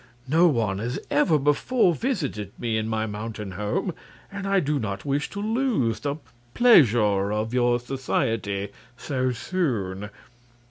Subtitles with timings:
[0.27, 3.93] No one has ever before visited me in my mountain home,
[4.31, 6.15] and I do not wish to lose the
[6.55, 10.09] pleasure of your society so soon."